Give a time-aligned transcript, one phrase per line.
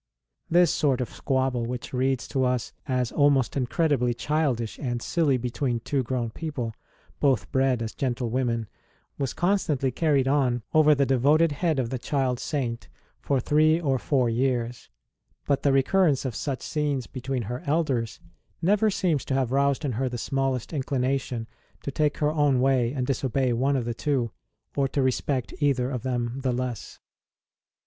[0.49, 5.79] This sort of squabble, which reads to us as almost incredibly childish and silly between
[5.79, 6.73] two grown people,
[7.19, 8.67] both bred as gentlewomen,
[9.19, 13.99] was constantly carried on over the devoted head of the child Saint for three or
[13.99, 14.89] four years;
[15.45, 18.19] but the re currence of such scenes between her elders
[18.59, 21.45] never seems to have roused in her the smallest inclination
[21.83, 24.31] to take her own way and disobey one of the two,
[24.75, 26.97] or to respect either of them the less.